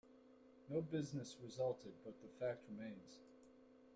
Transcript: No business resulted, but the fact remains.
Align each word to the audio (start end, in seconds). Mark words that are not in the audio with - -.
No 0.67 0.81
business 0.81 1.37
resulted, 1.43 1.93
but 2.03 2.19
the 2.23 2.27
fact 2.43 2.63
remains. 2.67 3.19